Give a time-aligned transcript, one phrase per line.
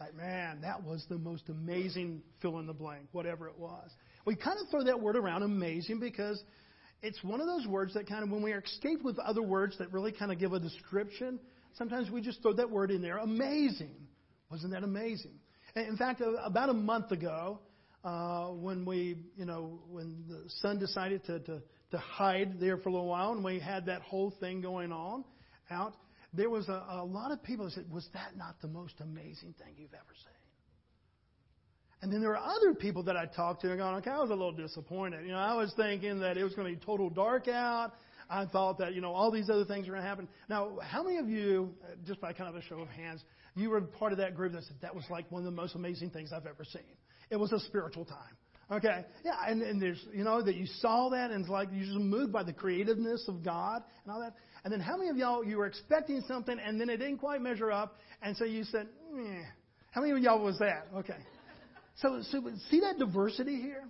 [0.04, 3.90] Like, man, that was the most amazing fill in the blank, whatever it was.
[4.26, 6.44] We kind of throw that word around, amazing, because
[7.02, 9.78] it's one of those words that kind of, when we are escaped with other words
[9.78, 11.40] that really kind of give a description,
[11.78, 13.18] sometimes we just throw that word in there.
[13.20, 13.96] Amazing.
[14.52, 15.40] Wasn't that amazing?
[15.78, 17.60] In fact, about a month ago,
[18.04, 22.90] uh, when we, you know, when the sun decided to, to, to hide there for
[22.90, 25.24] a little while and we had that whole thing going on
[25.72, 25.96] out,
[26.34, 29.54] there was a, a lot of people that said, Was that not the most amazing
[29.58, 30.34] thing you've ever seen?
[32.04, 34.30] And then there were other people that I talked to and going, okay, I was
[34.30, 35.26] a little disappointed.
[35.26, 37.94] You know, I was thinking that it was going to be total dark out.
[38.30, 40.28] I thought that, you know, all these other things were going to happen.
[40.50, 43.24] Now, how many of you, uh, just by kind of a show of hands,
[43.56, 45.76] you were part of that group that said that was like one of the most
[45.76, 46.82] amazing things I've ever seen?
[47.30, 48.36] It was a spiritual time.
[48.72, 51.86] Okay, yeah, and, and there's, you know, that you saw that and it's like you're
[51.86, 54.34] just moved by the creativeness of God and all that.
[54.64, 57.42] And then how many of y'all, you were expecting something and then it didn't quite
[57.42, 59.44] measure up and so you said, Meh.
[59.92, 60.88] How many of y'all was that?
[60.96, 61.18] Okay.
[61.98, 63.84] So, so see that diversity here?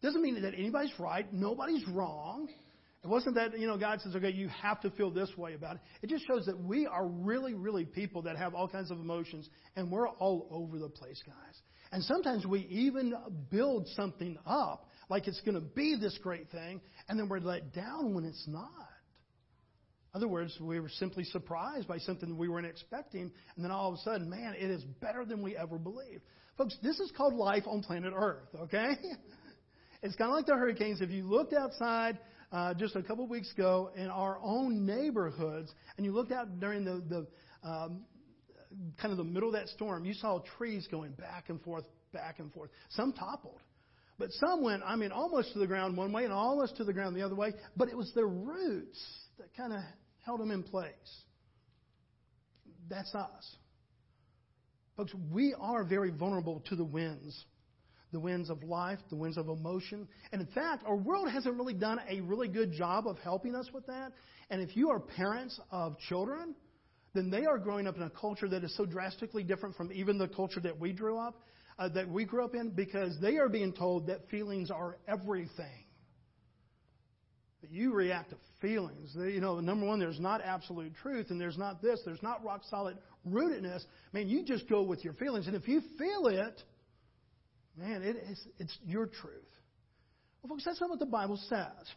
[0.00, 2.48] Doesn't mean that anybody's right, nobody's wrong.
[3.02, 5.76] It wasn't that, you know, God says, okay, you have to feel this way about
[5.76, 5.82] it.
[6.02, 9.46] It just shows that we are really, really people that have all kinds of emotions,
[9.76, 11.60] and we're all over the place, guys.
[11.92, 13.12] And sometimes we even
[13.50, 17.74] build something up like it's going to be this great thing, and then we're let
[17.74, 18.70] down when it's not.
[20.14, 23.94] Other words, we were simply surprised by something we weren't expecting, and then all of
[23.94, 26.22] a sudden, man, it is better than we ever believed.
[26.56, 28.96] Folks, this is called life on planet Earth, okay?
[30.04, 31.00] It's kind of like the hurricanes.
[31.00, 32.18] If you looked outside
[32.52, 36.84] uh, just a couple weeks ago in our own neighborhoods, and you looked out during
[36.84, 37.26] the, the
[37.66, 38.02] um,
[39.00, 42.38] kind of the middle of that storm, you saw trees going back and forth, back
[42.38, 42.68] and forth.
[42.90, 43.60] Some toppled.
[44.18, 46.92] But some went, I mean, almost to the ground one way and almost to the
[46.92, 47.54] ground the other way.
[47.74, 49.02] But it was their roots
[49.38, 49.80] that kind of
[50.24, 50.92] held them in place.
[52.88, 53.56] That's us.
[54.96, 57.44] Folks, we are very vulnerable to the winds.
[58.12, 60.06] The winds of life, the winds of emotion.
[60.30, 63.68] And in fact, our world hasn't really done a really good job of helping us
[63.72, 64.12] with that.
[64.50, 66.54] And if you are parents of children,
[67.12, 70.18] then they are growing up in a culture that is so drastically different from even
[70.18, 71.40] the culture that we grew up,
[71.78, 75.83] uh, that we grew up in, because they are being told that feelings are everything.
[77.64, 79.12] That you react to feelings.
[79.14, 82.60] You know, number one, there's not absolute truth, and there's not this, there's not rock
[82.68, 83.82] solid rootedness.
[84.12, 86.62] Man, you just go with your feelings, and if you feel it,
[87.74, 89.48] man, it is, it's your truth.
[90.42, 91.90] Well, folks, that's not what the Bible says.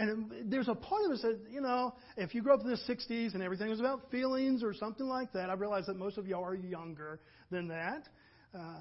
[0.00, 2.92] And there's a part of us that, you know, if you grew up in the
[2.92, 6.26] 60s and everything was about feelings or something like that, I realize that most of
[6.26, 7.20] y'all are younger
[7.52, 8.08] than that.
[8.52, 8.80] Uh,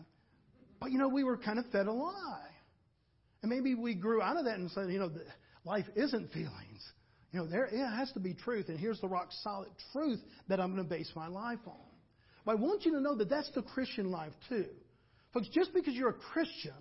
[0.80, 2.50] but, you know, we were kind of fed a lie.
[3.44, 5.12] And maybe we grew out of that and said, you know,
[5.68, 6.92] life isn't feelings.
[7.32, 10.60] You know, there it has to be truth, and here's the rock solid truth that
[10.60, 11.76] I'm going to base my life on.
[12.46, 14.66] But I want you to know that that's the Christian life too.
[15.34, 16.74] Folks, just because you're a Christian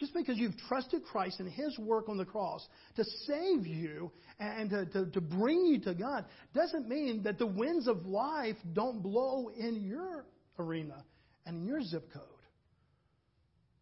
[0.00, 2.66] just because you've trusted Christ and His work on the cross
[2.96, 4.10] to save you
[4.40, 6.24] and to, to, to bring you to God
[6.54, 10.24] doesn't mean that the winds of life don't blow in your
[10.58, 11.04] arena
[11.44, 12.22] and in your zip code.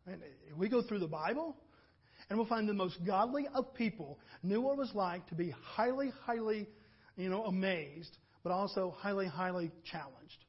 [0.07, 0.21] And
[0.57, 1.57] we go through the Bible,
[2.29, 5.51] and we'll find the most godly of people knew what it was like to be
[5.51, 6.69] highly, highly,
[7.17, 10.45] you know, amazed, but also highly, highly challenged.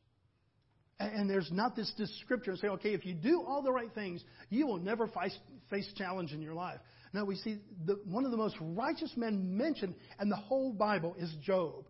[1.00, 1.90] And there's not this,
[2.22, 5.38] scripture say, okay, if you do all the right things, you will never face,
[5.70, 6.80] face challenge in your life.
[7.14, 11.16] No, we see the, one of the most righteous men mentioned in the whole Bible
[11.18, 11.86] is Job.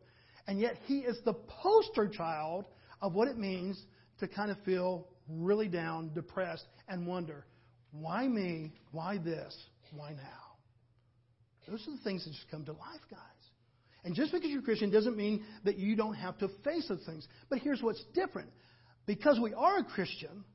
[0.48, 2.66] And yet he is the poster child
[3.02, 3.82] of what it means
[4.20, 7.46] to kind of feel really down, depressed, and wonder,
[7.92, 8.74] why me?
[8.92, 9.56] Why this?
[9.94, 10.46] Why now?
[11.68, 13.20] Those are the things that just come to life, guys.
[14.04, 17.28] And just because you're Christian doesn't mean that you don't have to face those things.
[17.50, 18.50] But here's what's different
[19.06, 20.46] because we are a Christian,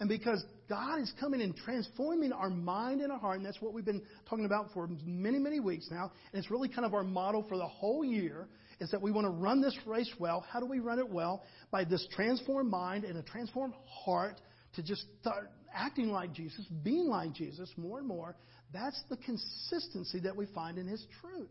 [0.00, 3.72] And because God is coming and transforming our mind and our heart, and that's what
[3.72, 7.02] we've been talking about for many, many weeks now, and it's really kind of our
[7.02, 8.48] model for the whole year,
[8.80, 10.46] is that we want to run this race well.
[10.48, 11.42] How do we run it well?
[11.72, 14.40] By this transformed mind and a transformed heart
[14.74, 18.36] to just start acting like Jesus, being like Jesus more and more.
[18.72, 21.50] That's the consistency that we find in His truth.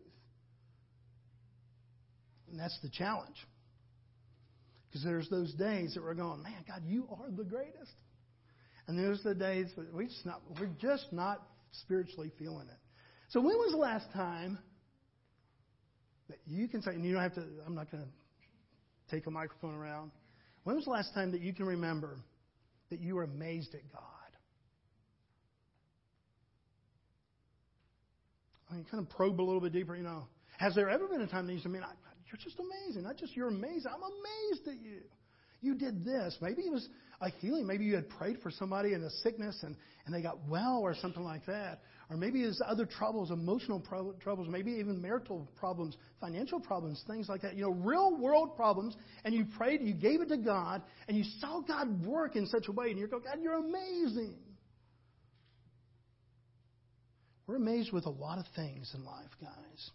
[2.50, 3.36] And that's the challenge.
[4.88, 7.92] Because there's those days that we're going, man, God, you are the greatest.
[8.86, 11.42] And there's the days that we just not, we're just not
[11.72, 12.78] spiritually feeling it.
[13.28, 14.58] So when was the last time
[16.30, 18.10] that you can say, and you don't have to, I'm not going to
[19.14, 20.10] take a microphone around.
[20.64, 22.16] When was the last time that you can remember
[22.90, 24.02] that you were amazed at God?
[28.70, 30.26] I mean, kind of probe a little bit deeper, you know.
[30.58, 31.82] Has there ever been a time that you said, man,
[32.30, 33.04] you're just amazing.
[33.04, 33.86] Not just you're amazing.
[33.86, 35.00] I'm amazed at you.
[35.60, 36.36] You did this.
[36.40, 36.88] Maybe it was
[37.20, 37.66] a healing.
[37.66, 39.74] Maybe you had prayed for somebody in a sickness and,
[40.06, 41.80] and they got well or something like that.
[42.10, 47.28] Or maybe it's other troubles, emotional pro- troubles, maybe even marital problems, financial problems, things
[47.28, 47.56] like that.
[47.56, 48.96] You know, real world problems.
[49.24, 52.68] And you prayed, you gave it to God, and you saw God work in such
[52.68, 52.90] a way.
[52.90, 54.36] And you're going, God, you're amazing.
[57.48, 59.90] We're amazed with a lot of things in life, guys.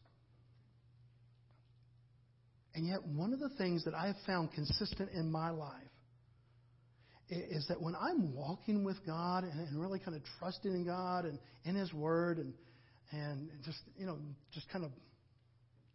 [2.73, 5.77] And yet, one of the things that I have found consistent in my life
[7.29, 11.37] is that when I'm walking with God and, really kind of trusting in God and
[11.63, 12.53] in His Word and
[13.11, 14.17] and just you know
[14.51, 14.91] just kind of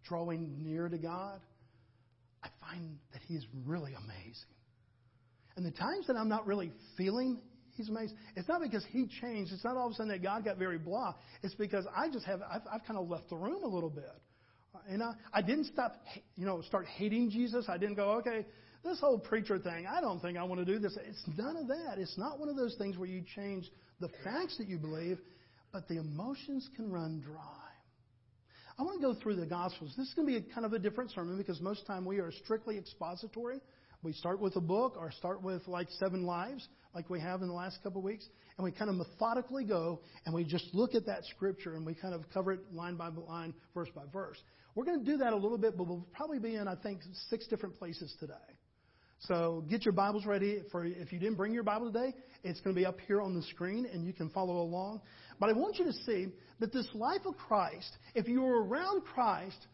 [0.09, 1.41] drawing near to God,
[2.45, 4.55] I find that He's really amazing.
[5.57, 7.41] And the times that I'm not really feeling
[7.79, 9.53] He's amazing, it's not because He changed.
[9.53, 11.15] It's not all of a sudden that God got very blah.
[11.43, 14.05] It's because I just have I've, I've kind of left the room a little bit.
[14.89, 15.95] And I, I didn't stop,
[16.37, 17.67] you know, start hating Jesus.
[17.69, 18.47] I didn't go, okay,
[18.85, 20.97] this whole preacher thing, I don't think I want to do this.
[21.09, 21.99] It's none of that.
[21.99, 23.71] It's not one of those things where you change
[24.01, 25.19] the facts that you believe,
[25.73, 27.43] but the emotions can run dry.
[28.79, 29.93] I want to go through the Gospels.
[29.97, 32.19] This is going to be a, kind of a different sermon because most time we
[32.19, 33.61] are strictly expository.
[34.03, 37.49] We start with a book or start with like seven lives, like we have in
[37.49, 38.25] the last couple of weeks,
[38.57, 41.95] and we kind of methodically go and we just look at that scripture and we
[41.95, 44.39] kind of cover it line by line, verse by verse.
[44.75, 47.01] We're going to do that a little bit, but we'll probably be in, I think,
[47.29, 48.35] six different places today.
[49.23, 52.15] So get your Bibles ready for if you didn't bring your Bible today,
[52.45, 55.01] it's going to be up here on the screen and you can follow along.
[55.41, 56.29] But I want you to see
[56.61, 59.67] that this life of Christ, if you were around Christ,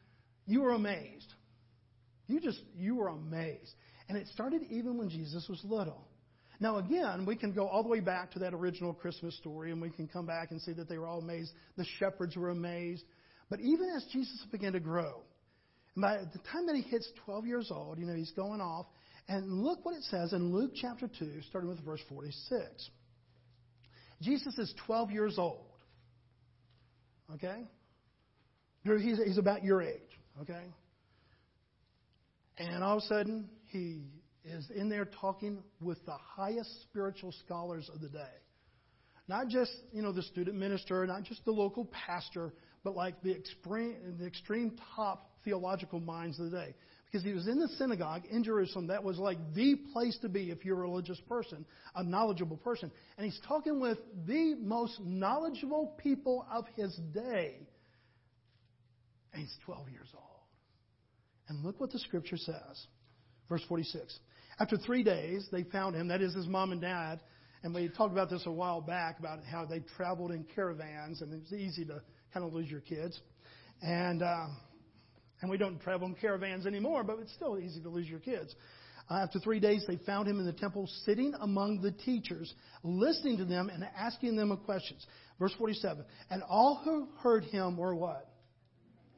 [0.47, 1.35] you were amazed.
[2.27, 3.75] You just you were amazed.
[4.09, 6.07] And it started even when Jesus was little.
[6.61, 9.81] Now again, we can go all the way back to that original Christmas story and
[9.81, 11.53] we can come back and see that they were all amazed.
[11.77, 13.05] The shepherds were amazed.
[13.51, 15.23] But even as Jesus began to grow,
[15.97, 18.87] by the time that he hits 12 years old, you know, he's going off.
[19.29, 22.91] And look what it says in Luke chapter 2, starting with verse 46.
[24.21, 25.67] Jesus is 12 years old.
[27.35, 27.65] Okay?
[28.85, 30.01] He's, he's about your age.
[30.43, 30.65] Okay?
[32.59, 34.05] And all of a sudden, he
[34.45, 38.35] is in there talking with the highest spiritual scholars of the day.
[39.27, 42.53] Not just, you know, the student minister, not just the local pastor,
[42.85, 46.75] but like the extreme, the extreme top theological minds of the day.
[47.07, 50.51] Because he was in the synagogue in Jerusalem, that was like the place to be
[50.51, 51.65] if you're a religious person,
[51.95, 52.91] a knowledgeable person.
[53.17, 57.57] And he's talking with the most knowledgeable people of his day.
[59.33, 60.25] And he's 12 years old.
[61.49, 62.87] And look what the scripture says.
[63.49, 64.19] Verse 46.
[64.59, 67.21] After three days, they found him, that is his mom and dad.
[67.63, 71.33] And we talked about this a while back about how they traveled in caravans, and
[71.33, 73.19] it was easy to kind of lose your kids.
[73.83, 74.47] And, uh,
[75.41, 78.55] and we don't travel in caravans anymore, but it's still easy to lose your kids.
[79.11, 83.37] Uh, after three days, they found him in the temple, sitting among the teachers, listening
[83.39, 85.05] to them and asking them questions.
[85.39, 86.05] Verse 47.
[86.31, 88.31] And all who heard him were what?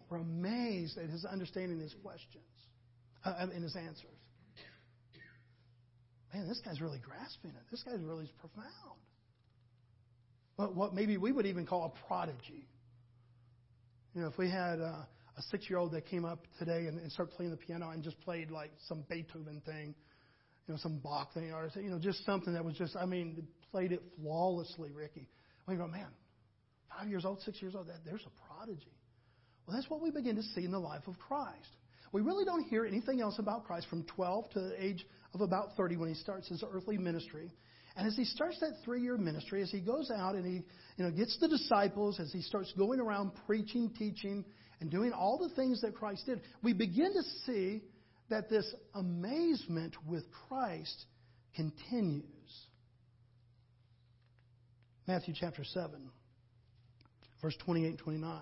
[0.09, 2.45] Were amazed at his understanding his questions
[3.25, 4.16] uh, and his answers.
[6.37, 7.63] Man, this guy's really grasping it.
[7.71, 9.01] This guy's really profound.
[10.57, 12.69] What, what maybe we would even call a prodigy.
[14.15, 15.05] You know, if we had uh,
[15.39, 18.03] a six year old that came up today and, and started playing the piano and
[18.03, 19.95] just played like some Beethoven thing,
[20.67, 23.47] you know, some Bach thing, or, you know, just something that was just, I mean,
[23.71, 25.29] played it flawlessly, Ricky.
[25.67, 26.09] We go, man,
[26.91, 28.93] five years old, six years old, that, there's a prodigy.
[29.67, 31.77] Well, that's what we begin to see in the life of Christ.
[32.13, 35.05] We really don't hear anything else about Christ from 12 to the age
[35.37, 37.53] of about 30 when he starts his earthly ministry.
[37.97, 40.63] And as he starts that three year ministry, as he goes out and he
[40.97, 44.45] you know, gets the disciples, as he starts going around preaching, teaching,
[44.81, 47.83] and doing all the things that Christ did, we begin to see
[48.29, 51.05] that this amazement with Christ
[51.55, 52.23] continues.
[55.07, 56.11] Matthew chapter 7,
[57.41, 58.41] verse 28 and 29.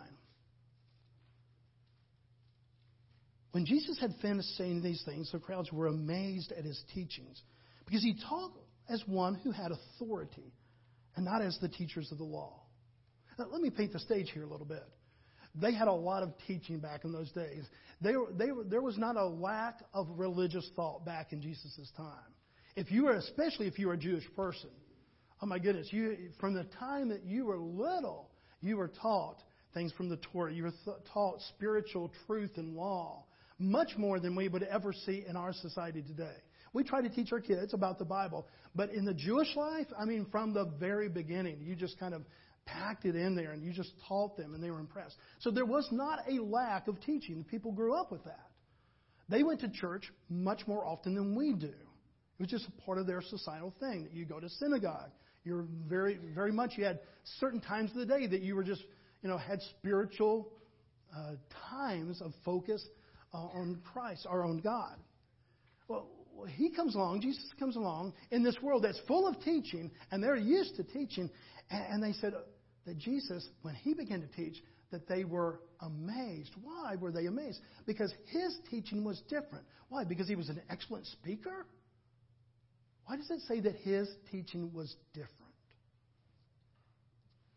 [3.54, 7.40] When Jesus had finished saying these things, the crowds were amazed at his teachings
[7.86, 8.50] because he taught
[8.88, 10.52] as one who had authority
[11.14, 12.64] and not as the teachers of the law.
[13.38, 14.82] Now, let me paint the stage here a little bit.
[15.54, 17.64] They had a lot of teaching back in those days.
[18.00, 22.34] They they there was not a lack of religious thought back in Jesus' time.
[22.74, 24.70] If you were, especially if you were a Jewish person,
[25.40, 28.32] oh my goodness, you, from the time that you were little,
[28.62, 29.36] you were taught
[29.74, 30.52] things from the Torah.
[30.52, 33.26] You were th- taught spiritual truth and law
[33.58, 36.36] much more than we would ever see in our society today.
[36.72, 40.04] We try to teach our kids about the Bible, but in the Jewish life, I
[40.04, 42.22] mean, from the very beginning, you just kind of
[42.66, 45.14] packed it in there and you just taught them and they were impressed.
[45.38, 47.44] So there was not a lack of teaching.
[47.44, 48.50] People grew up with that.
[49.28, 51.66] They went to church much more often than we do.
[51.66, 55.10] It was just a part of their societal thing that you go to synagogue.
[55.44, 57.00] You're very, very much, you had
[57.38, 58.82] certain times of the day that you were just,
[59.22, 60.50] you know, had spiritual
[61.16, 61.32] uh,
[61.70, 62.84] times of focus
[63.34, 64.96] on Christ, our own God.
[65.88, 66.06] Well,
[66.48, 70.36] he comes along, Jesus comes along in this world that's full of teaching, and they're
[70.36, 71.30] used to teaching.
[71.70, 72.34] And they said
[72.86, 76.52] that Jesus, when he began to teach, that they were amazed.
[76.62, 77.60] Why were they amazed?
[77.86, 79.64] Because his teaching was different.
[79.88, 80.04] Why?
[80.04, 81.66] Because he was an excellent speaker?
[83.06, 85.32] Why does it say that his teaching was different?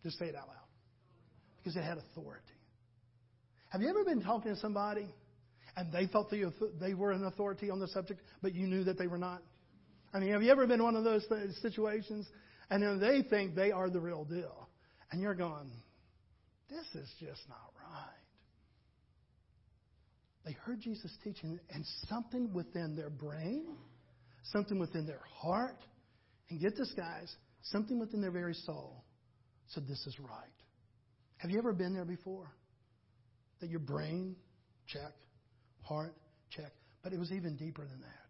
[0.03, 0.57] Just say it out loud.
[1.57, 2.43] Because it had authority.
[3.69, 5.07] Have you ever been talking to somebody
[5.77, 6.43] and they thought they,
[6.81, 9.41] they were an authority on the subject, but you knew that they were not?
[10.13, 11.25] I mean, have you ever been one of those
[11.61, 12.27] situations?
[12.69, 14.67] And then they think they are the real deal.
[15.11, 15.69] And you're going,
[16.69, 18.07] this is just not right.
[20.45, 23.67] They heard Jesus teaching, and something within their brain,
[24.43, 25.77] something within their heart,
[26.49, 29.03] and get this, guys, something within their very soul
[29.67, 30.29] said, This is right.
[31.37, 32.49] Have you ever been there before?
[33.59, 34.35] That your brain,
[34.87, 35.11] check,
[35.87, 36.15] heart,
[36.49, 36.71] check.
[37.03, 38.27] But it was even deeper than that.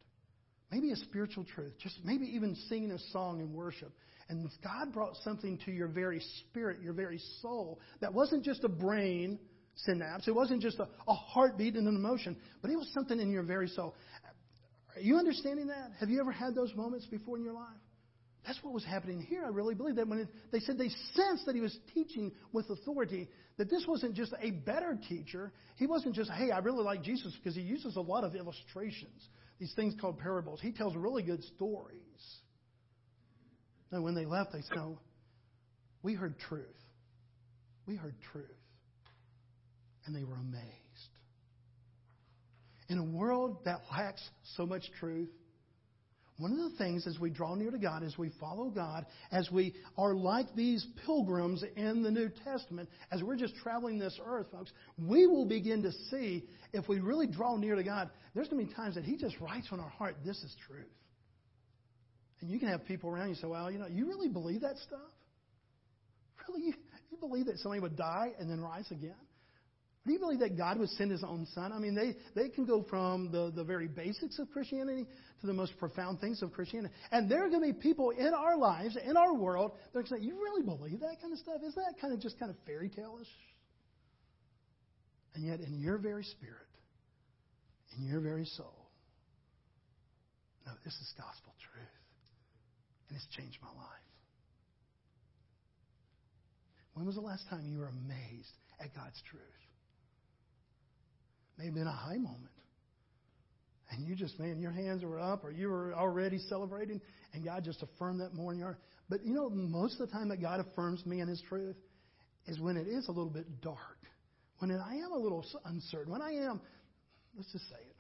[0.71, 3.91] Maybe a spiritual truth, just maybe even singing a song in worship.
[4.29, 8.69] And God brought something to your very spirit, your very soul, that wasn't just a
[8.69, 9.39] brain
[9.75, 10.27] synapse.
[10.27, 13.43] It wasn't just a, a heartbeat and an emotion, but it was something in your
[13.43, 13.95] very soul.
[14.95, 15.91] Are you understanding that?
[15.99, 17.77] Have you ever had those moments before in your life?
[18.47, 19.43] That's what was happening here.
[19.43, 22.69] I really believe that when it, they said they sensed that he was teaching with
[22.69, 23.27] authority,
[23.57, 25.51] that this wasn't just a better teacher.
[25.75, 29.27] He wasn't just, hey, I really like Jesus because he uses a lot of illustrations,
[29.59, 30.61] these things called parables.
[30.61, 31.97] He tells really good stories.
[33.91, 34.99] And when they left, they said, no,
[36.01, 36.65] we heard truth.
[37.85, 38.45] We heard truth.
[40.05, 40.63] And they were amazed.
[42.87, 44.21] In a world that lacks
[44.55, 45.27] so much truth,
[46.38, 49.50] one of the things as we draw near to God, as we follow God, as
[49.51, 54.48] we are like these pilgrims in the New Testament, as we're just traveling this earth,
[54.51, 58.63] folks, we will begin to see if we really draw near to God, there's going
[58.63, 60.86] to be times that He just writes on our heart, this is truth.
[62.41, 64.77] And you can have people around you say, well, you know, you really believe that
[64.77, 65.00] stuff?
[66.48, 66.67] Really?
[66.67, 66.74] You,
[67.20, 69.15] believe that somebody would die and then rise again?
[70.07, 71.73] Do you believe that God would send His own Son?
[71.73, 75.05] I mean, they, they can go from the, the very basics of Christianity
[75.41, 76.93] to the most profound things of Christianity.
[77.11, 80.03] And there are going to be people in our lives, in our world, that are
[80.03, 81.57] going to say, You really believe that kind of stuff?
[81.61, 83.27] Is that kind of just kind of fairy tale-ish?
[85.35, 86.71] And yet, in your very spirit,
[87.97, 88.87] in your very soul,
[90.65, 91.85] no, this is gospel truth.
[93.09, 94.07] And it's changed my life.
[96.93, 99.66] When was the last time you were amazed at God's truth?
[101.57, 102.51] Maybe in a high moment.
[103.91, 107.01] And you just, man, your hands were up or you were already celebrating,
[107.33, 108.79] and God just affirmed that more in your heart.
[109.09, 111.77] But you know, most of the time that God affirms me in His truth
[112.47, 113.97] is when it is a little bit dark,
[114.59, 116.59] when I am a little uncertain, when I am,
[117.35, 117.95] let's just say it.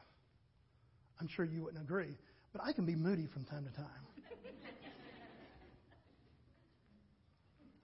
[1.19, 2.17] I'm sure you wouldn't agree,
[2.51, 3.87] but I can be moody from time to time.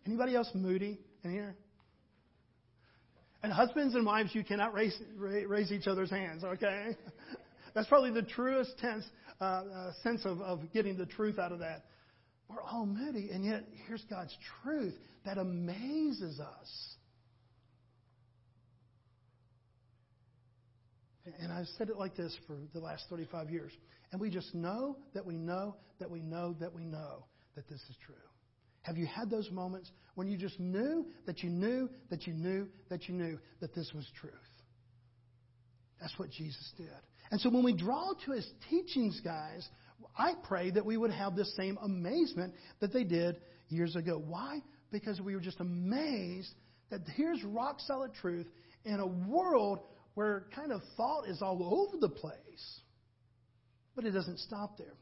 [0.05, 1.55] Anybody else moody in here?
[3.43, 6.95] And husbands and wives, you cannot raise, raise each other's hands, okay?
[7.75, 9.03] That's probably the truest tense,
[9.41, 11.83] uh, uh, sense of, of getting the truth out of that.
[12.47, 14.93] We're all moody, and yet here's God's truth
[15.25, 16.95] that amazes us.
[21.39, 23.71] And I've said it like this for the last 35 years.
[24.11, 27.79] And we just know that we know that we know that we know that this
[27.89, 28.15] is true.
[28.81, 32.67] Have you had those moments when you just knew that you knew that you knew
[32.89, 34.33] that you knew that this was truth?
[35.99, 36.89] That's what Jesus did.
[37.31, 39.67] And so when we draw to his teachings, guys,
[40.17, 43.37] I pray that we would have the same amazement that they did
[43.69, 44.21] years ago.
[44.23, 44.59] Why?
[44.93, 46.53] because we were just amazed
[46.89, 48.47] that here's rock solid truth
[48.85, 49.79] in a world
[50.13, 52.79] where kind of thought is all over the place.
[53.95, 54.93] But it doesn't stop there.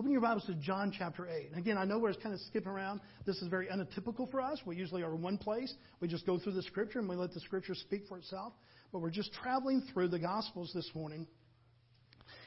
[0.00, 1.50] Open your Bibles to John chapter 8.
[1.50, 3.02] And again, I know we're kind of skipping around.
[3.26, 4.58] This is very untypical for us.
[4.64, 5.74] We usually are in one place.
[6.00, 8.54] We just go through the Scripture and we let the Scripture speak for itself.
[8.92, 11.26] But we're just traveling through the Gospels this morning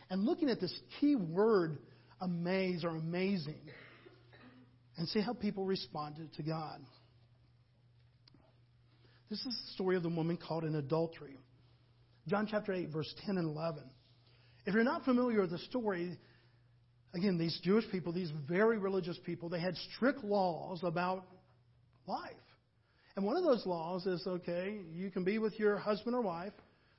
[0.10, 1.78] and looking at this key word,
[2.20, 3.62] amaze or amazing,
[4.98, 6.80] and see how people responded to God.
[9.30, 11.38] This is the story of the woman caught in adultery.
[12.28, 13.84] John chapter 8, verse 10 and 11.
[14.66, 16.18] If you're not familiar with the story,
[17.14, 21.26] again, these Jewish people, these very religious people, they had strict laws about
[22.08, 22.32] life.
[23.16, 26.54] And one of those laws is okay, you can be with your husband or wife,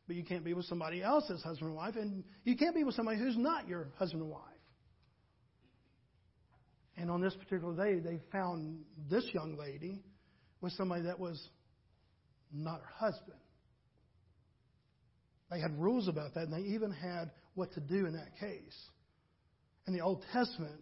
[0.06, 2.94] but you can't be with somebody else's husband or wife, and you can't be with
[2.94, 4.40] somebody who's not your husband or wife.
[6.97, 10.02] And on this particular day, they found this young lady
[10.61, 11.42] with somebody that was
[12.52, 13.38] not her husband.
[15.50, 18.76] They had rules about that, and they even had what to do in that case.
[19.87, 20.81] In the Old Testament,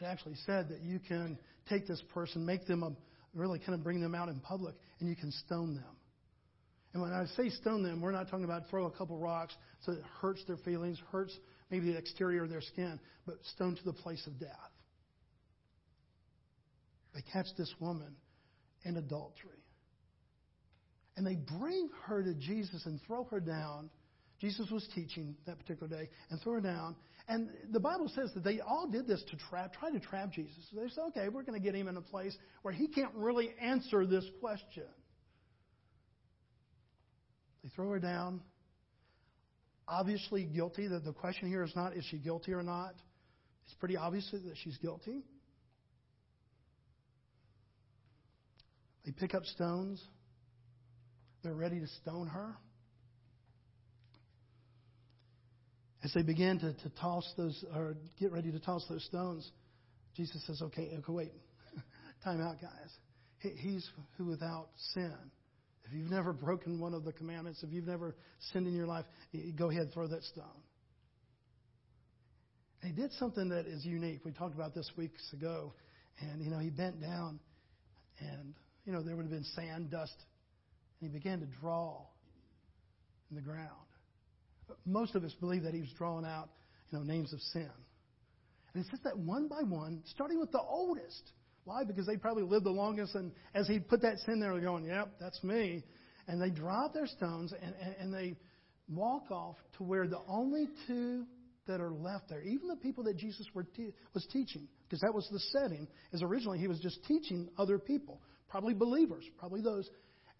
[0.00, 2.92] it actually said that you can take this person, make them a,
[3.34, 5.96] really kind of bring them out in public, and you can stone them.
[6.92, 9.92] And when I say stone them, we're not talking about throw a couple rocks so
[9.92, 11.36] it hurts their feelings, hurts
[11.70, 14.50] maybe the exterior of their skin, but stone to the place of death.
[17.14, 18.14] They catch this woman
[18.84, 19.50] in adultery.
[21.16, 23.90] And they bring her to Jesus and throw her down.
[24.42, 26.96] Jesus was teaching that particular day and throw her down.
[27.28, 30.66] And the Bible says that they all did this to trap, try to trap Jesus.
[30.68, 33.14] So they said, okay, we're going to get him in a place where he can't
[33.14, 34.82] really answer this question.
[37.62, 38.40] They throw her down.
[39.86, 40.88] Obviously guilty.
[40.88, 42.94] The, the question here is not is she guilty or not.
[43.66, 45.22] It's pretty obvious that she's guilty.
[49.06, 50.02] They pick up stones.
[51.44, 52.56] They're ready to stone her.
[56.04, 59.50] As they begin to, to toss those, or get ready to toss those stones,
[60.16, 61.32] Jesus says, okay, okay wait.
[62.24, 62.90] Time out, guys.
[63.38, 65.14] He, he's who without sin.
[65.84, 68.16] If you've never broken one of the commandments, if you've never
[68.52, 69.04] sinned in your life,
[69.56, 70.44] go ahead, throw that stone.
[72.82, 74.20] And he did something that is unique.
[74.24, 75.72] We talked about this weeks ago.
[76.20, 77.40] And, you know, he bent down
[78.18, 80.14] and, you know, there would have been sand, dust,
[81.00, 82.02] and he began to draw
[83.30, 83.68] in the ground.
[84.84, 86.50] Most of us believe that he was drawing out,
[86.90, 87.70] you know, names of sin.
[88.74, 91.32] And it says that one by one, starting with the oldest.
[91.64, 91.84] Why?
[91.84, 94.84] Because they probably lived the longest, and as he put that sin there, they're going,
[94.84, 95.84] "Yep, that's me."
[96.26, 98.36] And they drop their stones and, and, and they
[98.88, 101.24] walk off to where the only two
[101.66, 105.28] that are left there, even the people that Jesus te- was teaching, because that was
[105.30, 109.88] the setting, is originally he was just teaching other people, probably believers, probably those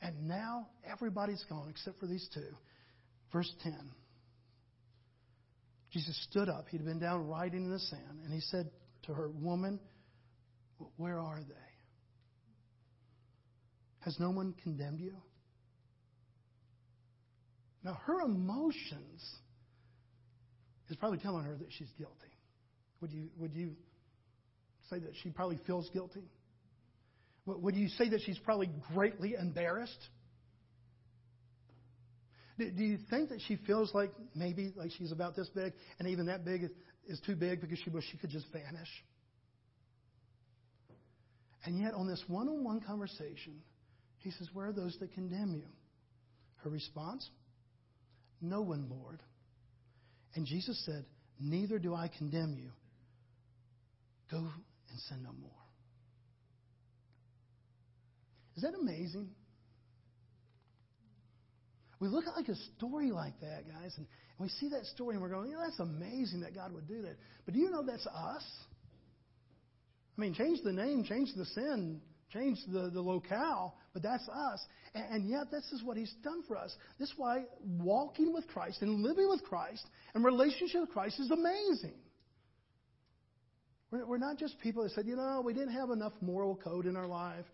[0.02, 2.48] and now everybody's gone except for these two.
[3.32, 3.72] Verse 10.
[5.92, 6.66] Jesus stood up.
[6.70, 8.70] He'd been down writing in the sand, and he said
[9.04, 9.78] to her, Woman,
[10.96, 11.54] where are they?
[14.00, 15.16] Has no one condemned you?
[17.84, 19.22] Now, her emotions
[20.88, 22.14] is probably telling her that she's guilty.
[23.00, 23.72] Would you, would you
[24.88, 26.24] say that she probably feels guilty?
[27.44, 30.08] Would you say that she's probably greatly embarrassed?
[32.58, 36.26] Do you think that she feels like maybe like she's about this big, and even
[36.26, 36.70] that big
[37.06, 38.88] is too big because she wish she could just vanish?
[41.64, 43.62] And yet, on this one-on-one conversation,
[44.18, 45.66] he says, "Where are those that condemn you?"
[46.56, 47.28] Her response,
[48.40, 49.22] "No one, Lord."
[50.34, 51.06] And Jesus said,
[51.40, 52.70] "Neither do I condemn you.
[54.30, 55.50] Go and sin no more."
[58.56, 59.34] Is that amazing?
[62.02, 65.14] We look at like a story like that, guys, and, and we see that story
[65.14, 67.14] and we're going, you know, that's amazing that God would do that.
[67.44, 68.42] But do you know that's us?
[70.18, 72.00] I mean, change the name, change the sin,
[72.32, 74.60] change the, the locale, but that's us.
[74.96, 76.74] And, and yet, this is what He's done for us.
[76.98, 81.30] This is why walking with Christ and living with Christ and relationship with Christ is
[81.30, 81.94] amazing.
[83.92, 86.86] We're, we're not just people that said, you know, we didn't have enough moral code
[86.86, 87.44] in our life.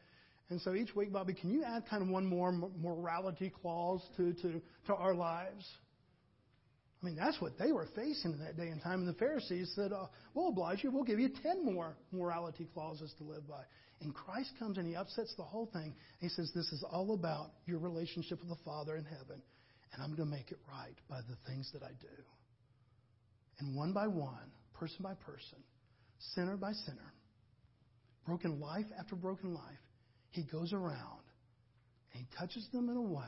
[0.50, 4.32] And so each week, Bobby, can you add kind of one more morality clause to,
[4.34, 5.66] to, to our lives?
[7.02, 9.00] I mean, that's what they were facing in that day and time.
[9.00, 10.90] And the Pharisees said, uh, We'll oblige you.
[10.90, 13.62] We'll give you 10 more morality clauses to live by.
[14.00, 15.94] And Christ comes and he upsets the whole thing.
[16.20, 19.42] He says, This is all about your relationship with the Father in heaven.
[19.92, 22.22] And I'm going to make it right by the things that I do.
[23.60, 25.58] And one by one, person by person,
[26.34, 27.12] sinner by sinner,
[28.26, 29.78] broken life after broken life,
[30.30, 31.22] he goes around
[32.12, 33.22] and he touches them in a way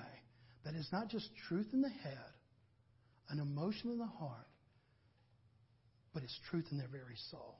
[0.64, 2.32] that is not just truth in the head,
[3.30, 4.46] an emotion in the heart,
[6.12, 7.56] but it's truth in their very soul.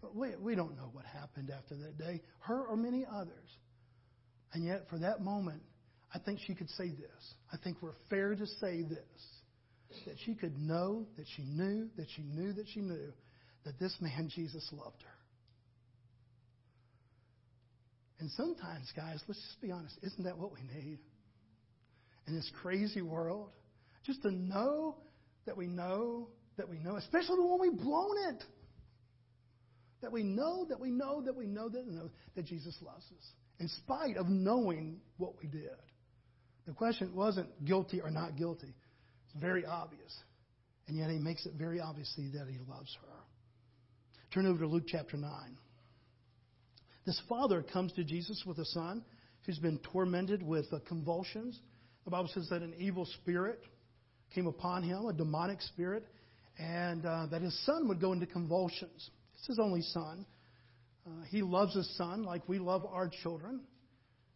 [0.00, 3.48] But we, we don't know what happened after that day, her or many others.
[4.52, 5.62] And yet, for that moment,
[6.12, 7.34] I think she could say this.
[7.52, 12.06] I think we're fair to say this that she could know, that she knew, that
[12.16, 13.12] she knew, that she knew
[13.64, 15.23] that this man, Jesus, loved her.
[18.20, 20.98] And sometimes, guys, let's just be honest, isn't that what we need?
[22.26, 23.50] In this crazy world?
[24.04, 24.96] Just to know
[25.46, 28.44] that we know that we know, especially when we've blown it.
[30.02, 33.04] That we know, that we know, that we know, that we know that Jesus loves
[33.04, 33.26] us,
[33.58, 35.70] in spite of knowing what we did.
[36.66, 38.74] The question wasn't guilty or not guilty.
[39.26, 40.14] It's very obvious.
[40.86, 43.14] And yet he makes it very obviously that he loves her.
[44.32, 45.30] Turn over to Luke chapter 9.
[47.06, 49.04] This father comes to Jesus with a son
[49.44, 51.60] who's been tormented with uh, convulsions.
[52.04, 53.62] The Bible says that an evil spirit
[54.34, 56.06] came upon him, a demonic spirit,
[56.58, 59.10] and uh, that his son would go into convulsions.
[59.34, 60.24] It's his only son.
[61.06, 63.60] Uh, he loves his son like we love our children.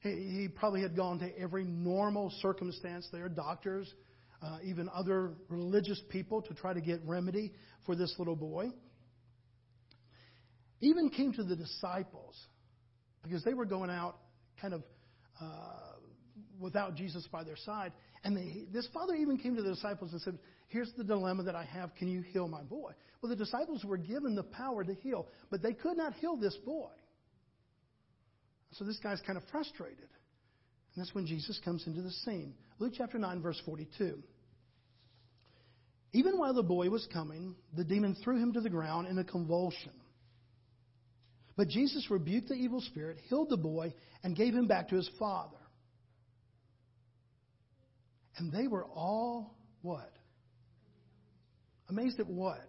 [0.00, 3.90] He, he probably had gone to every normal circumstance there, doctors,
[4.42, 7.52] uh, even other religious people, to try to get remedy
[7.86, 8.66] for this little boy.
[10.80, 12.36] Even came to the disciples
[13.22, 14.16] because they were going out
[14.60, 14.82] kind of
[15.40, 15.88] uh,
[16.58, 17.92] without Jesus by their side.
[18.24, 21.54] And they, this father even came to the disciples and said, Here's the dilemma that
[21.54, 21.94] I have.
[21.94, 22.92] Can you heal my boy?
[23.22, 26.56] Well, the disciples were given the power to heal, but they could not heal this
[26.64, 26.90] boy.
[28.72, 29.98] So this guy's kind of frustrated.
[29.98, 32.54] And that's when Jesus comes into the scene.
[32.78, 34.22] Luke chapter 9, verse 42.
[36.12, 39.24] Even while the boy was coming, the demon threw him to the ground in a
[39.24, 39.92] convulsion.
[41.58, 43.92] But Jesus rebuked the evil spirit, healed the boy,
[44.22, 45.56] and gave him back to his father.
[48.36, 50.12] And they were all what?
[51.88, 52.64] Amazed at what?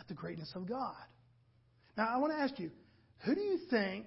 [0.00, 0.96] At the greatness of God.
[1.96, 2.72] Now, I want to ask you,
[3.24, 4.06] who do you think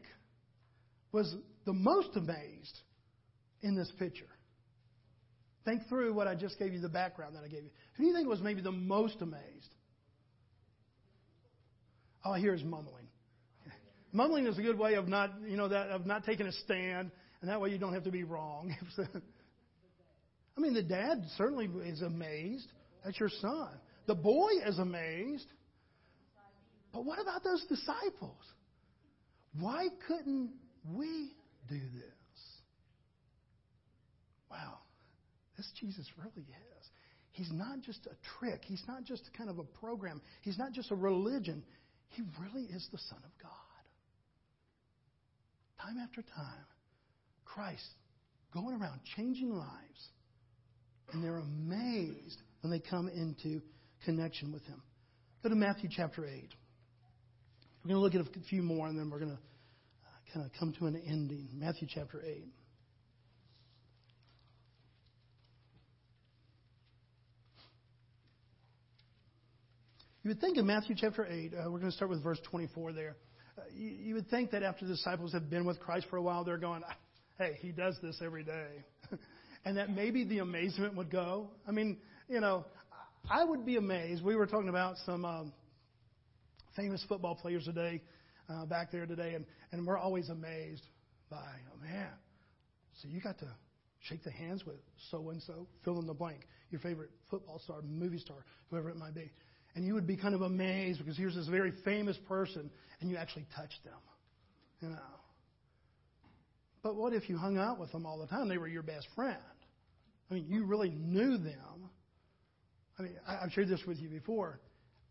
[1.13, 1.33] was
[1.65, 2.81] the most amazed
[3.61, 4.27] in this picture?
[5.63, 7.69] Think through what I just gave you, the background that I gave you.
[7.95, 9.73] Who do you think was maybe the most amazed?
[12.25, 13.04] All I hear is mumbling.
[14.15, 17.11] Mumbling is a good way of not, you know, that of not taking a stand,
[17.41, 18.73] and that way you don't have to be wrong.
[20.57, 22.71] I mean, the dad certainly is amazed.
[23.03, 23.67] That's your son.
[24.07, 25.47] The boy is amazed.
[26.93, 28.39] But what about those disciples?
[29.59, 30.51] Why couldn't
[30.93, 31.33] we
[31.67, 32.39] do this?
[34.49, 34.77] Wow,
[35.57, 36.87] this Jesus really is.
[37.31, 38.61] He's not just a trick.
[38.63, 40.21] He's not just kind of a program.
[40.41, 41.65] He's not just a religion.
[42.11, 43.64] He really is the Son of God.
[45.85, 46.65] Time after time,
[47.43, 47.85] Christ
[48.53, 50.09] going around changing lives
[51.11, 53.61] and they're amazed when they come into
[54.03, 54.81] connection with Him.
[55.43, 56.31] Go to Matthew chapter 8.
[57.83, 60.45] We're going to look at a few more, and then we're going to uh, kind
[60.45, 61.49] of come to an ending.
[61.53, 62.45] Matthew chapter 8.
[70.23, 72.93] You would think in Matthew chapter 8, uh, we're going to start with verse 24
[72.93, 73.15] there.
[73.75, 76.43] You, you, would think that after the disciples have been with Christ for a while,
[76.43, 76.83] they're going,
[77.37, 78.67] hey, he does this every day.
[79.65, 81.49] and that maybe the amazement would go.
[81.67, 81.97] I mean,
[82.29, 82.65] you know,
[83.29, 84.23] I would be amazed.
[84.23, 85.53] We were talking about some um,
[86.75, 88.01] famous football players today,
[88.49, 90.85] uh, back there today, and, and we're always amazed
[91.29, 91.37] by,
[91.73, 92.09] oh man,
[93.01, 93.47] so you got to
[94.07, 94.75] shake the hands with
[95.09, 98.37] so and so, fill in the blank, your favorite football star, movie star,
[98.69, 99.31] whoever it might be.
[99.75, 102.69] And you would be kind of amazed because here's this very famous person,
[103.01, 103.99] and you actually touched them.
[104.81, 105.15] You know.
[106.81, 108.47] But what if you hung out with them all the time?
[108.47, 109.37] They were your best friend.
[110.29, 111.89] I mean, you really knew them.
[112.97, 114.59] I mean, I've shared this with you before.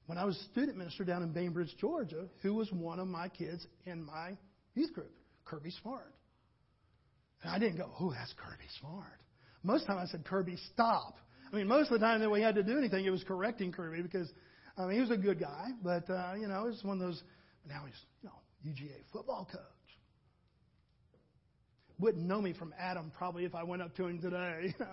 [0.06, 3.66] When I was student minister down in Bainbridge, Georgia, who was one of my kids
[3.86, 4.36] in my
[4.74, 5.12] youth group?
[5.44, 6.14] Kirby Smart.
[7.42, 9.20] And I didn't go, oh, that's Kirby Smart.
[9.62, 11.16] Most of the time I said, Kirby, stop.
[11.52, 13.72] I mean, most of the time that we had to do anything, it was correcting
[13.72, 14.30] Kirby because,
[14.76, 17.22] I mean, he was a good guy, but, uh, you know, was one of those,
[17.68, 19.60] now he's, you know, UGA football coach
[21.98, 24.74] wouldn't know me from Adam probably if I went up to him today.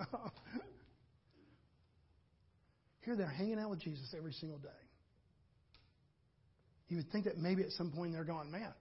[3.05, 4.69] Here they're hanging out with Jesus every single day.
[6.89, 8.73] You would think that maybe at some point they're going, man,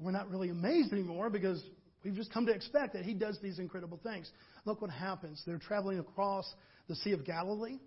[0.00, 1.62] we're not really amazed anymore because
[2.04, 4.30] we've just come to expect that he does these incredible things.
[4.64, 5.42] Look what happens.
[5.46, 6.50] They're traveling across
[6.88, 7.78] the Sea of Galilee.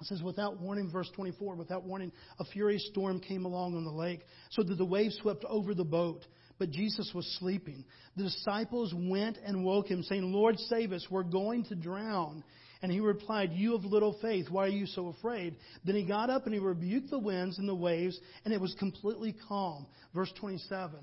[0.00, 3.90] It says, without warning, verse 24, without warning, a furious storm came along on the
[3.90, 6.24] lake, so that the waves swept over the boat.
[6.58, 7.84] But Jesus was sleeping.
[8.16, 12.42] The disciples went and woke him, saying, Lord, save us, we're going to drown.
[12.82, 15.56] And he replied, You of little faith, why are you so afraid?
[15.84, 18.74] Then he got up and he rebuked the winds and the waves, and it was
[18.78, 19.86] completely calm.
[20.14, 20.98] Verse 27.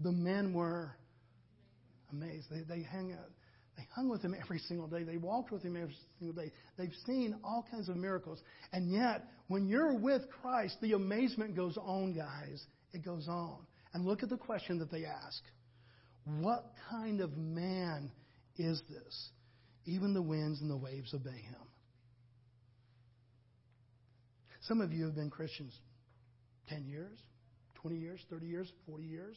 [0.00, 0.92] The men were
[2.12, 2.48] amazed.
[2.50, 3.30] They, they hung out.
[3.76, 5.02] They hung with him every single day.
[5.02, 6.50] They walked with him every single day.
[6.78, 8.40] They've seen all kinds of miracles.
[8.72, 12.64] And yet, when you're with Christ, the amazement goes on, guys.
[12.92, 13.58] It goes on.
[13.92, 15.42] And look at the question that they ask
[16.24, 18.10] What kind of man
[18.56, 19.30] is this?
[19.84, 21.66] Even the winds and the waves obey him.
[24.62, 25.72] Some of you have been Christians
[26.68, 27.16] 10 years,
[27.82, 29.36] 20 years, 30 years, 40 years.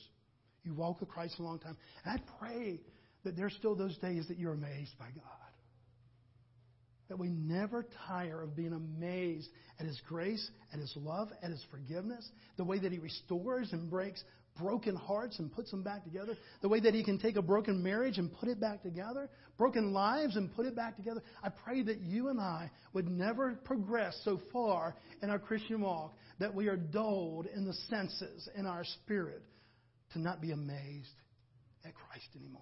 [0.64, 1.78] You walk with Christ a long time.
[2.04, 2.80] And I pray
[3.24, 5.24] that there's still those days that you're amazed by God.
[7.10, 11.64] That we never tire of being amazed at His grace, at His love, at His
[11.72, 14.24] forgiveness, the way that He restores and breaks
[14.60, 17.82] broken hearts and puts them back together, the way that He can take a broken
[17.82, 21.22] marriage and put it back together, broken lives and put it back together.
[21.44, 26.14] I pray that you and I would never progress so far in our Christian walk
[26.40, 29.42] that we are dulled in the senses, in our spirit,
[30.14, 31.08] to not be amazed
[31.86, 32.62] at Christ anymore.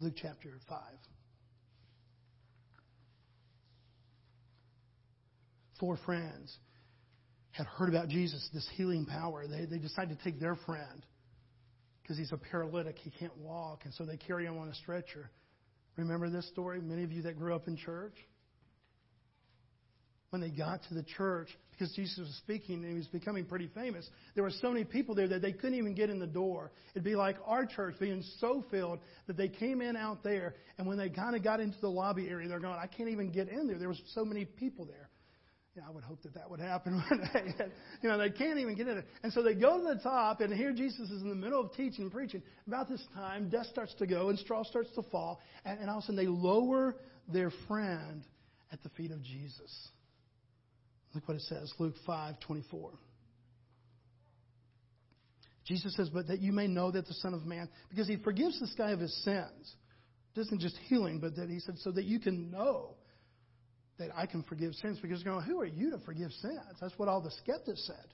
[0.00, 0.78] Luke chapter 5.
[5.80, 6.54] Four friends
[7.52, 9.46] had heard about Jesus, this healing power.
[9.46, 11.04] They, they decided to take their friend
[12.02, 12.96] because he's a paralytic.
[12.98, 13.82] He can't walk.
[13.84, 15.30] And so they carry him on a stretcher.
[15.96, 16.80] Remember this story?
[16.80, 18.14] Many of you that grew up in church?
[20.30, 23.68] When they got to the church, because Jesus was speaking and he was becoming pretty
[23.74, 24.08] famous.
[24.34, 26.72] There were so many people there that they couldn't even get in the door.
[26.94, 30.86] It'd be like our church being so filled that they came in out there, and
[30.86, 33.48] when they kind of got into the lobby area, they're going, I can't even get
[33.48, 33.78] in there.
[33.78, 35.10] There was so many people there.
[35.86, 37.52] I would hope that that would happen one day.
[38.02, 39.04] you know, they can't even get in it.
[39.22, 41.72] And so they go to the top, and here Jesus is in the middle of
[41.74, 42.42] teaching and preaching.
[42.66, 45.98] About this time, dust starts to go, and straw starts to fall, and, and all
[45.98, 46.96] of a sudden they lower
[47.28, 48.24] their friend
[48.72, 49.88] at the feet of Jesus.
[51.16, 52.90] Look what it says, Luke 5 24.
[55.64, 58.60] Jesus says, But that you may know that the Son of Man, because he forgives
[58.60, 59.74] this guy of his sins.
[60.34, 62.96] It isn't just healing, but that he said, so that you can know
[63.98, 64.98] that I can forgive sins.
[65.00, 66.60] Because going, who are you to forgive sins?
[66.82, 68.12] That's what all the skeptics said.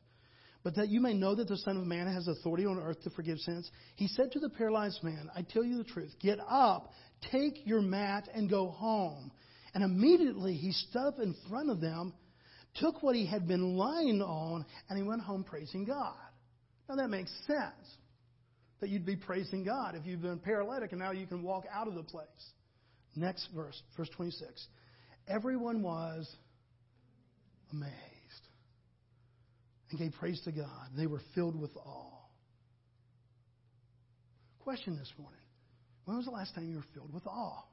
[0.63, 3.11] But that you may know that the Son of Man has authority on earth to
[3.11, 3.69] forgive sins.
[3.97, 6.93] He said to the paralyzed man, I tell you the truth, get up,
[7.33, 9.33] take your mat, and go home.
[9.75, 12.15] And immediately he stood up in front of them
[12.75, 16.17] took what he had been lying on, and he went home praising God.
[16.89, 17.97] Now that makes sense
[18.81, 21.87] that you'd be praising God if you've been paralytic and now you can walk out
[21.87, 22.27] of the place.
[23.15, 24.67] Next verse, verse 26.
[25.29, 26.29] Everyone was
[27.73, 27.93] amazed
[29.91, 30.89] and gave praise to God.
[30.97, 32.09] They were filled with awe.
[34.61, 35.41] Question this morning
[36.05, 37.65] When was the last time you were filled with awe?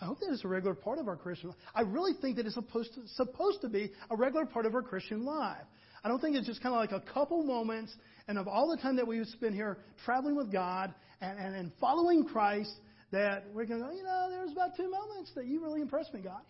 [0.00, 1.58] I hope that is a regular part of our Christian life.
[1.74, 4.82] I really think that it's supposed to, supposed to be a regular part of our
[4.82, 5.62] Christian life.
[6.02, 7.94] I don't think it's just kind of like a couple moments
[8.28, 11.72] and of all the time that we've spent here traveling with God and, and, and
[11.80, 12.72] following Christ
[13.12, 16.12] that we're going to go, you know, there's about two moments that you really impressed
[16.12, 16.42] me, God.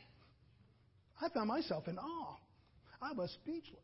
[1.21, 2.37] I found myself in awe.
[3.03, 3.81] I was speechless.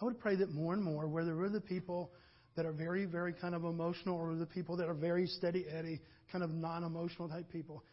[0.00, 2.10] I would pray that more and more, whether we're the people
[2.56, 6.00] that are very, very kind of emotional or the people that are very steady Eddie,
[6.30, 7.84] kind of non emotional type people,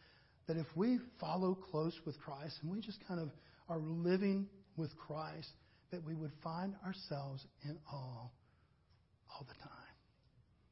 [0.46, 3.30] that if we follow close with Christ and we just kind of
[3.68, 4.46] are living
[4.76, 5.48] with Christ,
[5.90, 8.30] that we would find ourselves in awe
[9.30, 9.72] all the time.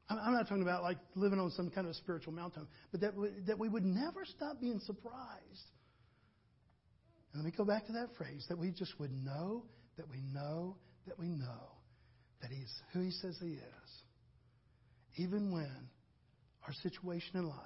[0.09, 3.29] I'm not talking about like living on some kind of spiritual mountain, but that we,
[3.45, 5.67] that we would never stop being surprised.
[7.33, 9.63] And let me go back to that phrase that we just would know
[9.97, 10.77] that we know
[11.07, 11.71] that we know
[12.41, 13.91] that He's who He says He is.
[15.17, 15.89] Even when
[16.67, 17.57] our situation in life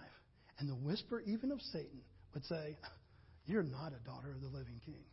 [0.60, 2.02] and the whisper even of Satan
[2.34, 2.78] would say,
[3.48, 5.04] You're not a daughter of the living King.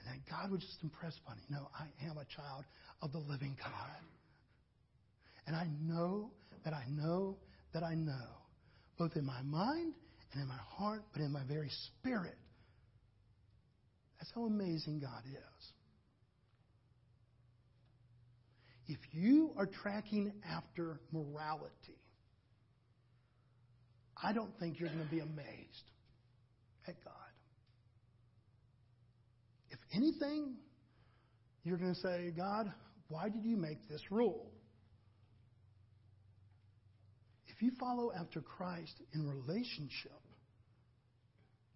[0.00, 2.64] And that God would just impress upon you, No, I am a child
[3.02, 4.00] of the living God.
[5.46, 6.30] And I know
[6.64, 7.36] that I know
[7.74, 8.28] that I know,
[8.98, 9.94] both in my mind
[10.32, 12.36] and in my heart, but in my very spirit.
[14.18, 15.72] That's how amazing God is.
[18.86, 21.99] If you are tracking after morality,
[24.22, 25.90] I don't think you're going to be amazed
[26.86, 27.14] at God.
[29.70, 30.56] If anything,
[31.64, 32.72] you're going to say, God,
[33.08, 34.50] why did you make this rule?
[37.60, 40.18] if you follow after Christ in relationship,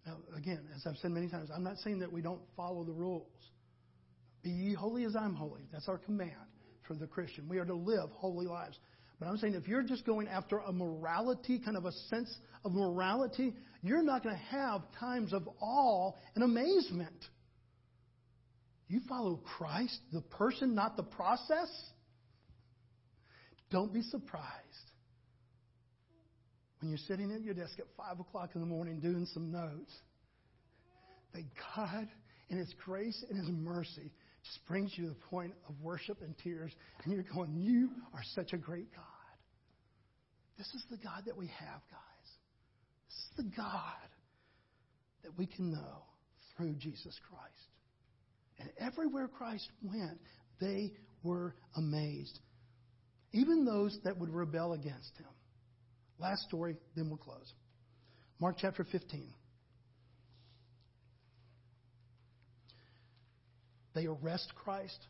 [0.03, 2.91] now again, as I've said many times, I'm not saying that we don't follow the
[2.91, 3.51] rules.
[4.41, 5.61] Be ye holy as I'm holy.
[5.71, 6.31] That's our command
[6.87, 7.47] for the Christian.
[7.47, 8.79] We are to live holy lives.
[9.19, 12.33] But I'm saying if you're just going after a morality, kind of a sense
[12.65, 17.25] of morality, you're not going to have times of awe and amazement.
[18.87, 21.69] You follow Christ, the person, not the process.
[23.71, 24.45] Don't be surprised
[26.79, 29.91] when you're sitting at your desk at 5 o'clock in the morning doing some notes
[31.33, 31.43] that
[31.75, 32.07] God,
[32.49, 34.11] in His grace and His mercy,
[34.45, 36.71] just brings you to the point of worship and tears,
[37.03, 39.03] and you're going, You are such a great God.
[40.57, 42.29] This is the God that we have, guys.
[43.07, 44.09] This is the God
[45.23, 46.03] that we can know
[46.55, 47.69] through Jesus Christ.
[48.59, 50.19] And everywhere Christ went,
[50.61, 52.39] they were amazed.
[53.33, 55.27] Even those that would rebel against him.
[56.19, 57.51] Last story, then we'll close.
[58.39, 59.33] Mark chapter 15.
[63.95, 65.07] They arrest Christ.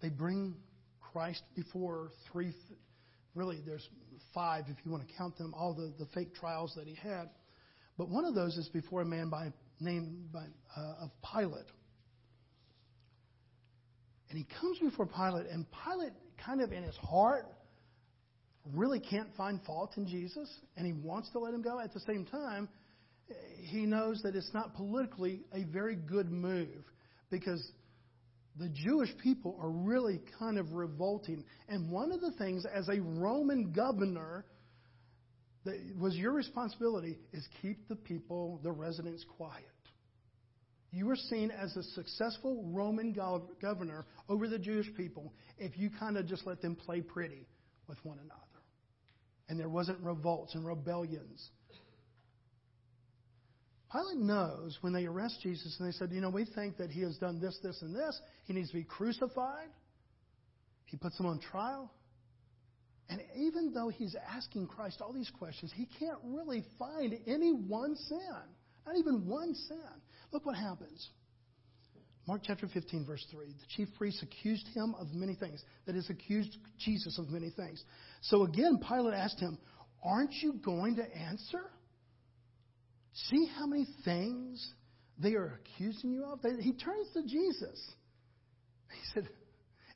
[0.00, 0.54] They bring
[1.00, 2.52] Christ before three,
[3.34, 3.88] really, there's
[4.34, 7.30] five if you want to count them, all the, the fake trials that he had.
[7.96, 10.44] But one of those is before a man by name by,
[10.76, 11.66] uh, of Pilate.
[14.28, 16.12] And he comes before Pilate, and Pilate,
[16.44, 17.46] kind of in his heart,
[18.74, 21.78] really can't find fault in Jesus, and he wants to let him go.
[21.78, 22.68] At the same time,
[23.60, 26.84] he knows that it's not politically a very good move
[27.34, 27.72] because
[28.56, 31.44] the Jewish people are really kind of revolting.
[31.68, 34.44] And one of the things, as a Roman governor,
[35.64, 39.64] that was your responsibility is keep the people, the residents, quiet.
[40.92, 43.16] You were seen as a successful Roman
[43.60, 47.48] governor over the Jewish people if you kind of just let them play pretty
[47.88, 48.40] with one another.
[49.48, 51.50] And there wasn't revolts and rebellions.
[53.94, 57.02] Pilate knows when they arrest Jesus and they said, You know, we think that he
[57.02, 58.20] has done this, this, and this.
[58.44, 59.68] He needs to be crucified.
[60.86, 61.92] He puts him on trial.
[63.08, 67.94] And even though he's asking Christ all these questions, he can't really find any one
[67.94, 68.18] sin.
[68.84, 69.78] Not even one sin.
[70.32, 71.08] Look what happens.
[72.26, 73.46] Mark chapter 15, verse 3.
[73.46, 75.62] The chief priests accused him of many things.
[75.86, 77.84] That is, accused Jesus of many things.
[78.22, 79.56] So again, Pilate asked him,
[80.02, 81.60] Aren't you going to answer?
[83.30, 84.72] See how many things
[85.18, 86.40] they are accusing you of?
[86.60, 87.92] He turns to Jesus.
[88.90, 89.28] He said,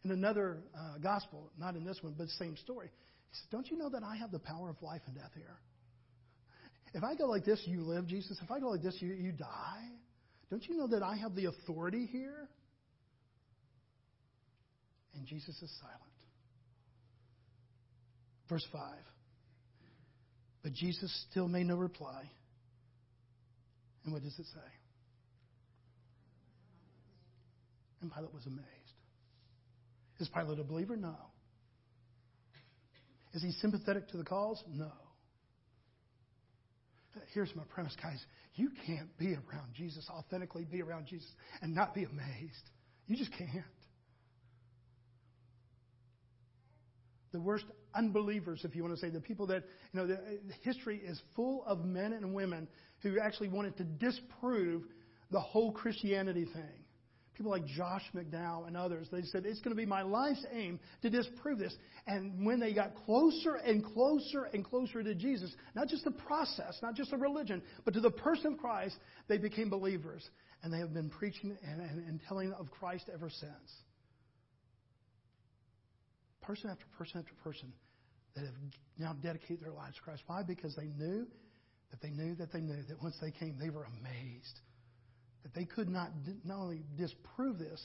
[0.05, 2.91] in another uh, gospel, not in this one, but same story,
[3.31, 5.57] he said, Don't you know that I have the power of life and death here?
[6.95, 8.39] If I go like this, you live, Jesus.
[8.43, 9.89] If I go like this, you, you die.
[10.51, 12.49] Don't you know that I have the authority here?
[15.15, 16.03] And Jesus is silent.
[18.49, 18.81] Verse 5.
[20.63, 22.31] But Jesus still made no reply.
[24.05, 24.69] And what does it say?
[28.01, 28.67] And Pilate was amazed.
[30.21, 30.97] Is Pilate a believer?
[30.97, 31.17] No.
[33.35, 34.63] Is he sympathetic to the cause?
[34.73, 34.87] No.
[37.17, 38.25] Uh, here's my premise, guys.
[38.55, 41.29] You can't be around Jesus, authentically be around Jesus,
[41.63, 42.71] and not be amazed.
[43.07, 43.65] You just can't.
[47.33, 50.19] The worst unbelievers, if you want to say, the people that, you know, the, uh,
[50.63, 52.69] history is full of men and women
[53.03, 54.83] who actually wanted to disprove
[55.31, 56.85] the whole Christianity thing.
[57.35, 60.81] People like Josh McDowell and others, they said, it's going to be my life's aim
[61.03, 61.73] to disprove this.
[62.09, 66.77] And when they got closer and closer and closer to Jesus, not just the process,
[66.83, 68.97] not just the religion, but to the person of Christ,
[69.29, 70.29] they became believers.
[70.65, 73.53] And they have been preaching and, and, and telling of Christ ever since.
[76.41, 77.73] Person after person after person
[78.35, 78.55] that have
[78.99, 80.25] now dedicated their lives to Christ.
[80.27, 80.43] Why?
[80.43, 81.29] Because they knew
[81.91, 84.61] that they knew that they knew that once they came, they were amazed.
[85.43, 86.11] That they could not
[86.45, 87.85] not only disprove this,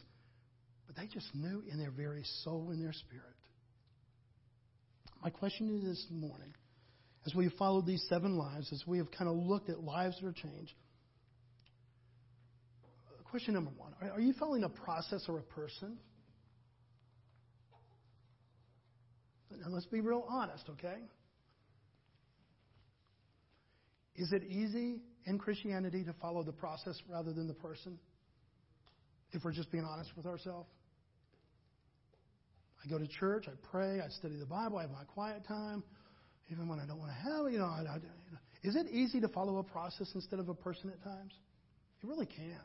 [0.87, 3.23] but they just knew in their very soul, in their spirit.
[5.23, 6.53] My question to you this morning,
[7.25, 10.17] as we have followed these seven lives, as we have kind of looked at lives
[10.19, 10.73] that are changed,
[13.33, 15.97] question number one Are you following a process or a person?
[19.49, 20.97] Now let's be real honest, okay?
[24.15, 27.97] Is it easy in Christianity to follow the process rather than the person?
[29.31, 30.69] If we're just being honest with ourselves.
[32.83, 35.83] I go to church, I pray, I study the Bible, I have my quiet time,
[36.51, 37.51] even when I don't want to have.
[37.51, 38.39] You know, I, I, you know.
[38.61, 41.33] is it easy to follow a process instead of a person at times?
[42.03, 42.59] It really can.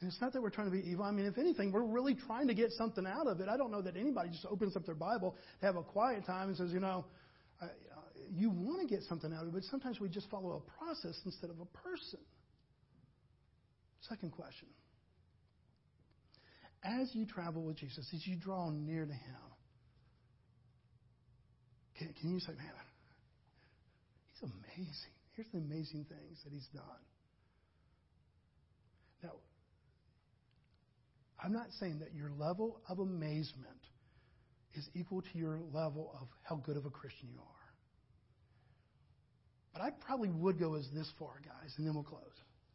[0.00, 1.04] And it's not that we're trying to be evil.
[1.04, 3.48] I mean, if anything, we're really trying to get something out of it.
[3.48, 6.48] I don't know that anybody just opens up their Bible to have a quiet time
[6.48, 7.04] and says, you know,
[7.60, 7.66] Uh,
[8.30, 11.18] you want to get something out of it, but sometimes we just follow a process
[11.24, 12.20] instead of a person.
[14.08, 14.68] Second question.
[16.84, 19.48] As you travel with Jesus, as you draw near to Him,
[21.96, 22.70] can, can you say, man,
[24.26, 25.14] He's amazing.
[25.34, 27.02] Here's the amazing things that He's done.
[29.22, 29.32] Now,
[31.42, 33.82] I'm not saying that your level of amazement
[34.74, 37.58] is equal to your level of how good of a Christian you are.
[39.72, 42.22] But I probably would go as this far, guys, and then we'll close.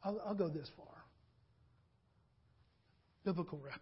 [0.04, 0.88] I'll, I'll go this far.
[3.26, 3.80] Biblical record.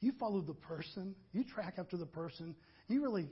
[0.00, 2.56] You follow the person, you track after the person,
[2.88, 3.28] you really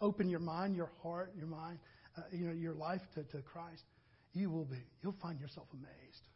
[0.00, 1.78] open your mind, your heart, your mind,
[2.16, 3.82] uh, you know, your life to, to Christ,
[4.32, 6.28] you will be, you'll find yourself amazed.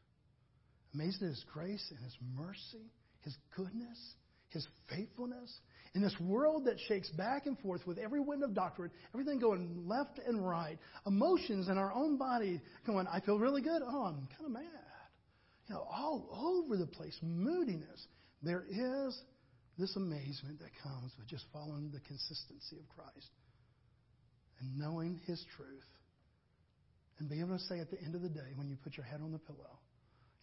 [0.94, 3.98] Amazed at His grace and His mercy, His goodness,
[4.50, 5.52] His faithfulness.
[5.94, 9.84] In this world that shakes back and forth with every wind of doctrine, everything going
[9.86, 13.82] left and right, emotions in our own body going, I feel really good.
[13.84, 14.62] Oh, I'm kind of mad.
[15.68, 18.06] You know, all over the place, moodiness.
[18.42, 19.20] There is
[19.78, 23.30] this amazement that comes with just following the consistency of Christ
[24.60, 25.84] and knowing His truth
[27.18, 29.06] and being able to say at the end of the day when you put your
[29.06, 29.78] head on the pillow,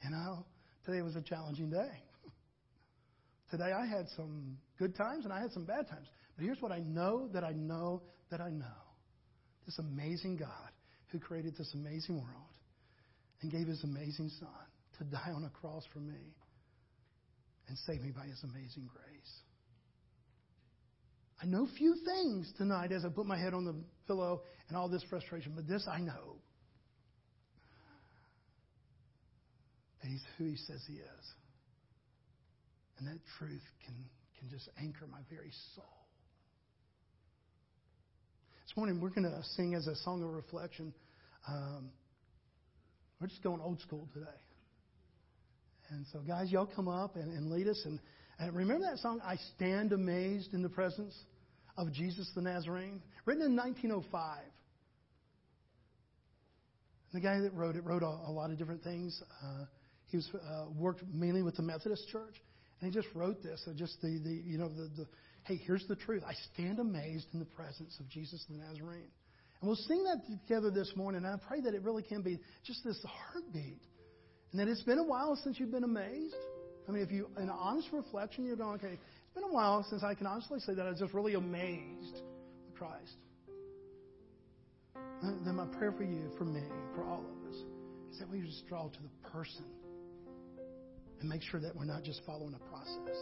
[0.04, 0.46] you know,
[0.86, 1.92] today was a challenging day.
[3.58, 6.08] Today I had some good times and I had some bad times.
[6.36, 8.66] But here's what I know that I know that I know.
[9.66, 10.72] This amazing God
[11.08, 12.56] who created this amazing world
[13.42, 14.50] and gave his amazing son
[14.98, 16.36] to die on a cross for me
[17.68, 19.34] and save me by his amazing grace.
[21.42, 23.76] I know few things tonight as I put my head on the
[24.08, 26.38] pillow and all this frustration, but this I know.
[30.02, 31.34] That He's who He says He is.
[32.98, 33.96] And that truth can,
[34.40, 35.86] can just anchor my very soul.
[38.66, 40.94] This morning we're going to sing as a song of reflection.
[41.48, 41.90] Um,
[43.20, 44.26] we're just going old school today.
[45.90, 47.82] And so, guys, y'all come up and, and lead us.
[47.86, 48.00] And,
[48.40, 51.16] and remember that song, I Stand Amazed in the Presence
[51.78, 53.02] of Jesus the Nazarene?
[53.26, 54.40] Written in 1905.
[57.14, 59.22] The guy that wrote it wrote a, a lot of different things.
[59.44, 59.66] Uh,
[60.08, 62.36] he was uh, worked mainly with the Methodist Church,
[62.86, 63.64] and he just wrote this.
[63.66, 65.08] So just the, the you know the, the
[65.46, 66.22] hey, here's the truth.
[66.28, 69.10] I stand amazed in the presence of Jesus the Nazarene.
[69.60, 71.26] And we'll sing that together this morning.
[71.26, 73.82] And I pray that it really can be just this heartbeat.
[74.52, 76.36] And that it's been a while since you've been amazed.
[76.88, 80.04] I mean, if you, in honest reflection, you're going, okay, it's been a while since
[80.04, 82.22] I can honestly say that I was just really amazed
[82.68, 83.16] with Christ.
[85.24, 86.62] Then my prayer for you, for me,
[86.94, 87.56] for all of us,
[88.12, 89.66] is that we just draw to the person
[91.20, 93.18] and make sure that we're not just following a process.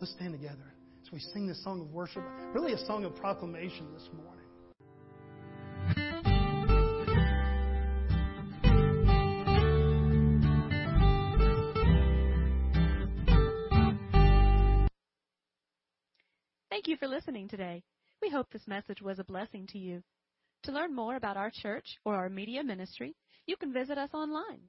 [0.00, 2.22] Let's stand together as we sing this song of worship,
[2.54, 4.30] really a song of proclamation this morning.
[16.70, 17.82] Thank you for listening today.
[18.20, 20.02] We hope this message was a blessing to you.
[20.64, 23.14] To learn more about our church or our media ministry,
[23.46, 24.68] you can visit us online